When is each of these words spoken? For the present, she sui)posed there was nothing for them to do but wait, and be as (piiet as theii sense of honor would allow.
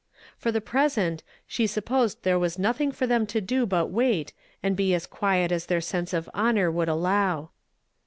For 0.35 0.51
the 0.51 0.61
present, 0.61 1.21
she 1.45 1.65
sui)posed 1.65 2.21
there 2.23 2.39
was 2.39 2.57
nothing 2.57 2.91
for 2.91 3.05
them 3.05 3.27
to 3.27 3.39
do 3.39 3.67
but 3.67 3.91
wait, 3.91 4.33
and 4.63 4.75
be 4.75 4.95
as 4.95 5.05
(piiet 5.05 5.51
as 5.51 5.67
theii 5.67 5.83
sense 5.83 6.11
of 6.11 6.27
honor 6.33 6.71
would 6.71 6.89
allow. 6.89 7.51